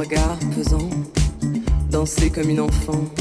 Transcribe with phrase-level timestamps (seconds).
[0.00, 0.88] regard pesant,
[1.90, 3.19] danser comme une enfant.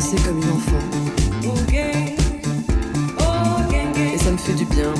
[0.00, 0.78] Danser comme une enfant.
[4.14, 4.94] Et ça me fait du bien.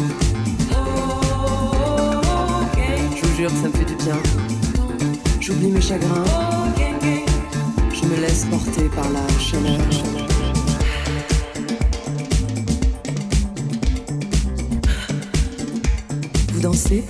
[3.16, 4.18] Je vous jure ça me fait du bien.
[5.40, 6.24] J'oublie mes chagrins.
[7.94, 9.80] Je me laisse porter par la chaleur.
[16.52, 17.06] Vous dansez?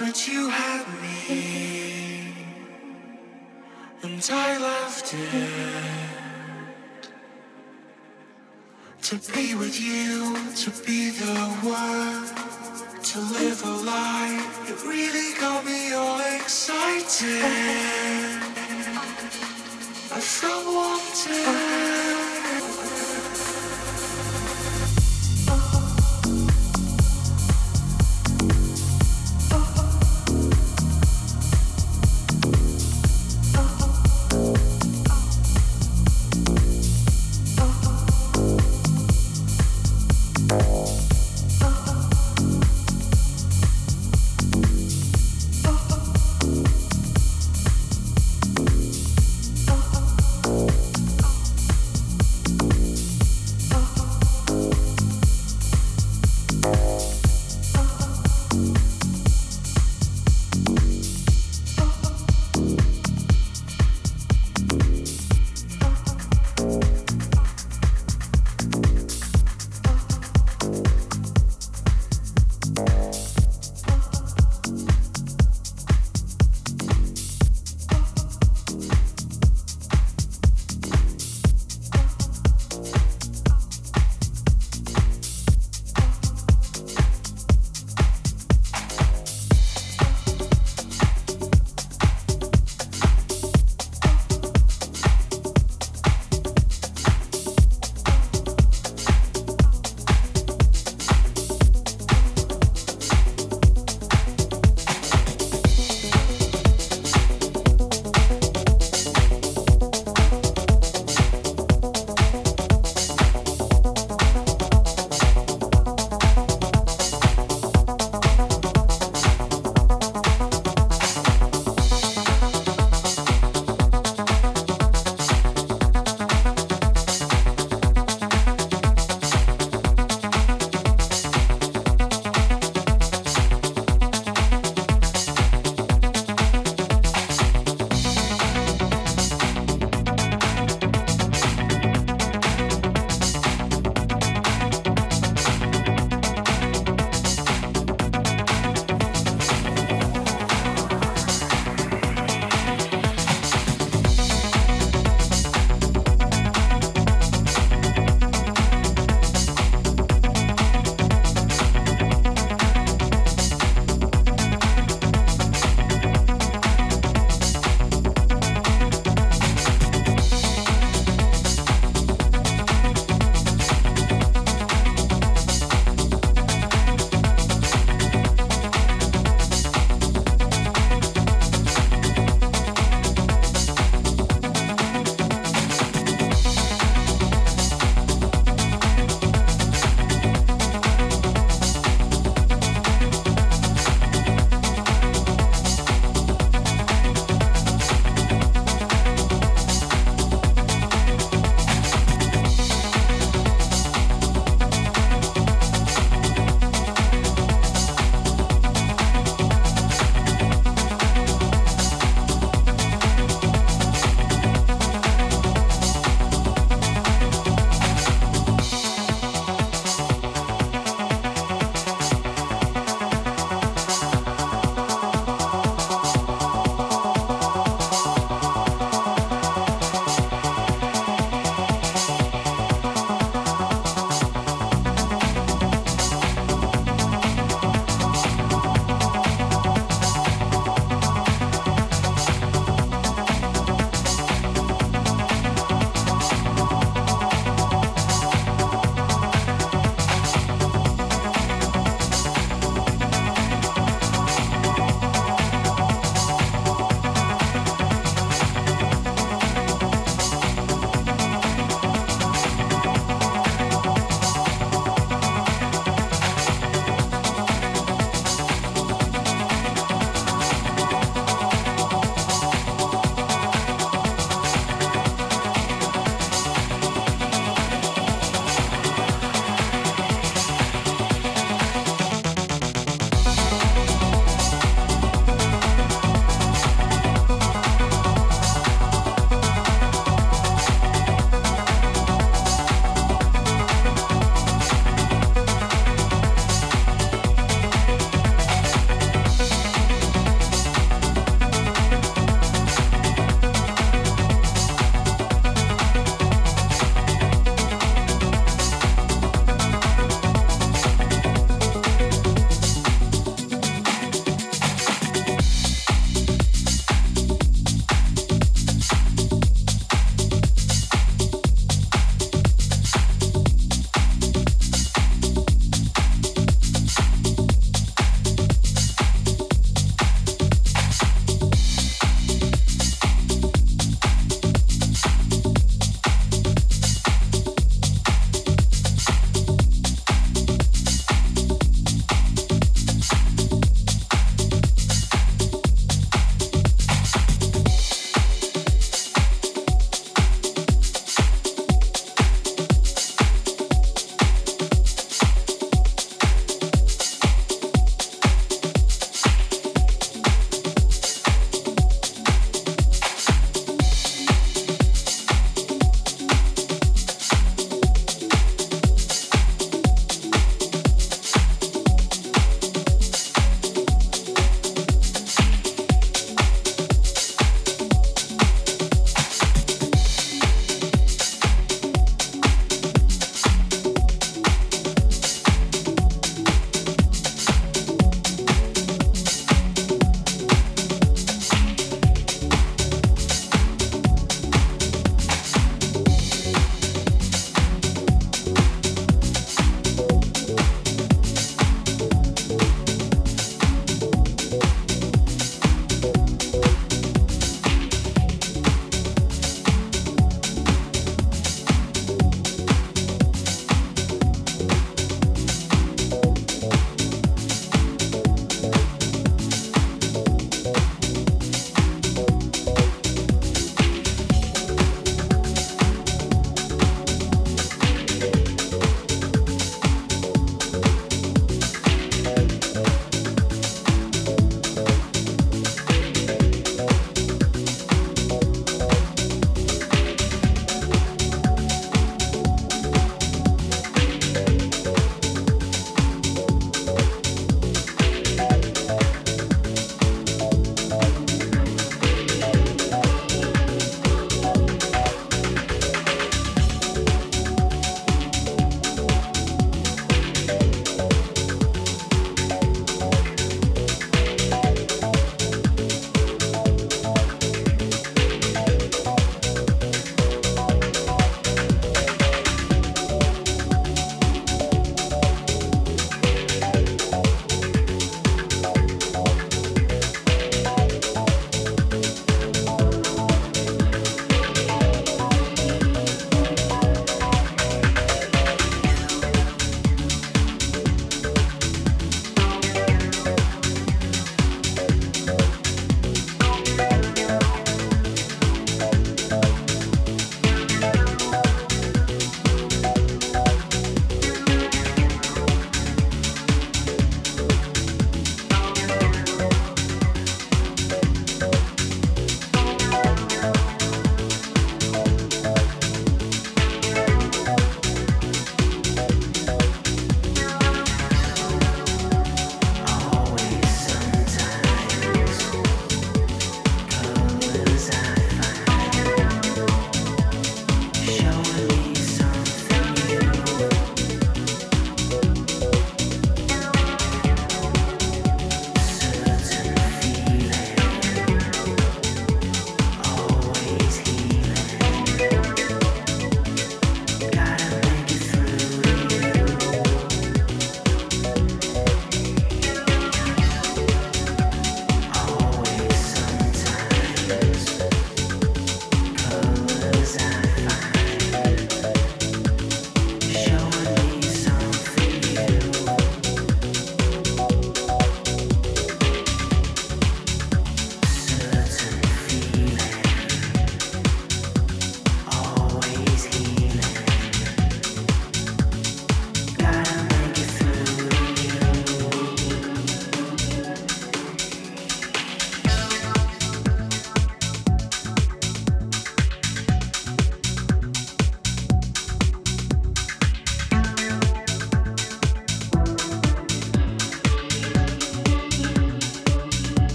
[0.00, 2.32] but you had me,
[4.02, 5.90] and I loved it
[9.02, 12.24] to be with you, to be the one,
[13.02, 17.99] to live a life—it really got me all excited.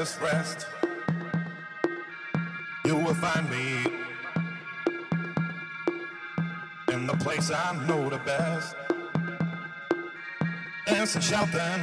[0.00, 0.66] Rest,
[2.86, 3.84] you will find me
[6.90, 8.76] in the place I know the best.
[10.86, 11.82] Dancing, shouting,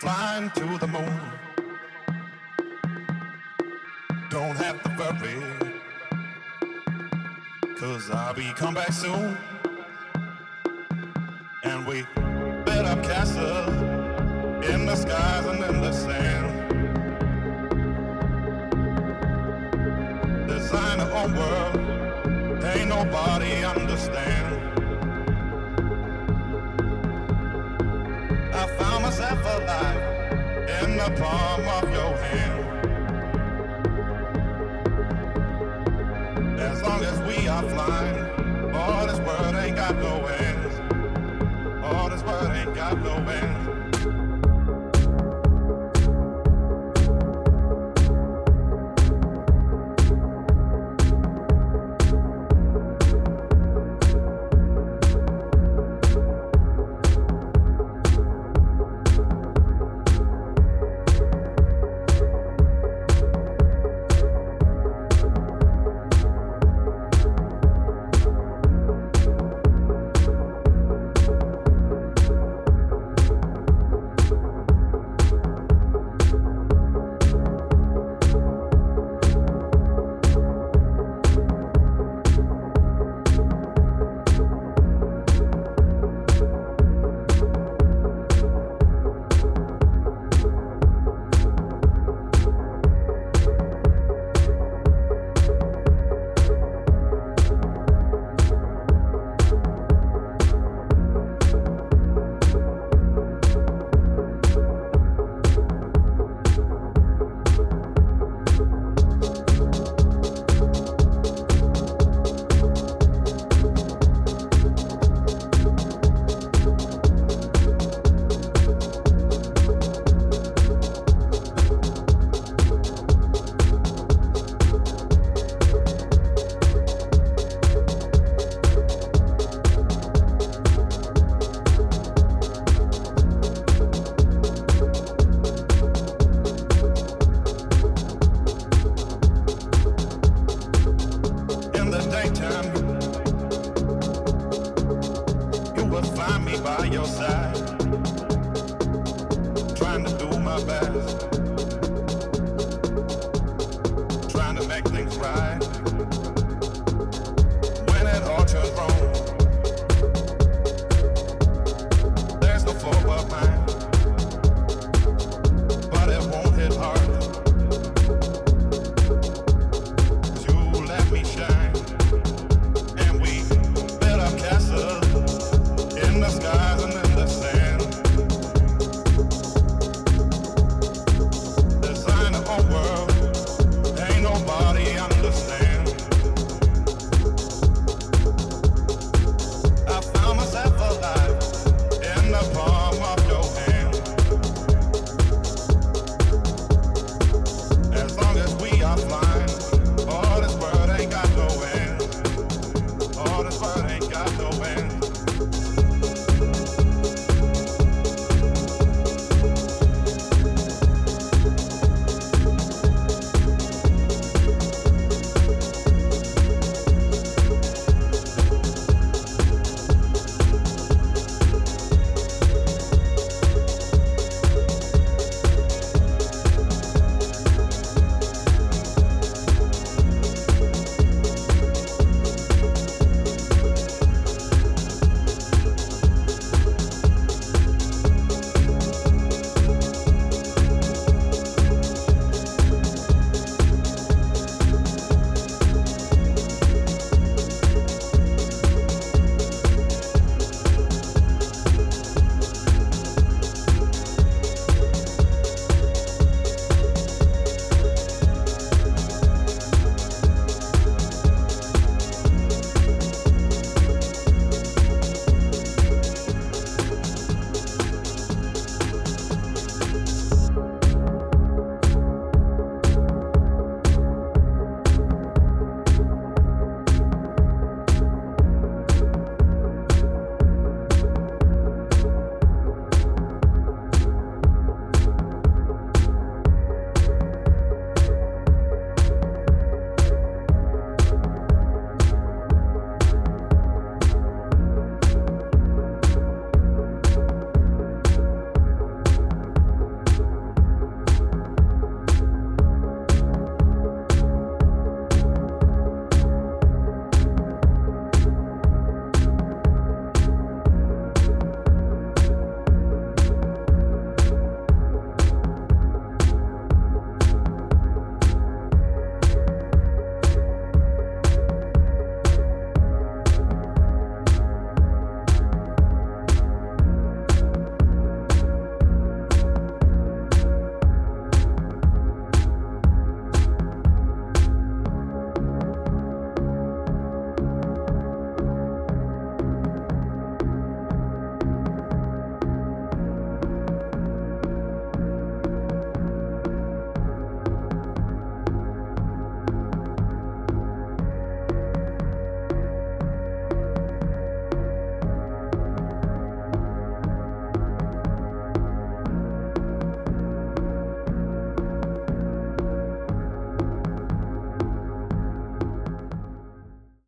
[0.00, 1.20] flying to the moon.
[4.30, 5.42] Don't have to worry,
[7.78, 9.31] cause I'll be come back soon.